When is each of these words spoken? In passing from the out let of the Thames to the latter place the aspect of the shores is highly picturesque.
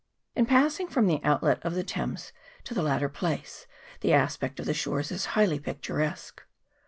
In 0.35 0.47
passing 0.47 0.87
from 0.87 1.05
the 1.05 1.23
out 1.23 1.43
let 1.43 1.63
of 1.63 1.75
the 1.75 1.83
Thames 1.83 2.33
to 2.63 2.73
the 2.73 2.81
latter 2.81 3.07
place 3.07 3.67
the 3.99 4.13
aspect 4.13 4.59
of 4.59 4.65
the 4.65 4.73
shores 4.73 5.11
is 5.11 5.25
highly 5.37 5.59
picturesque. 5.59 6.41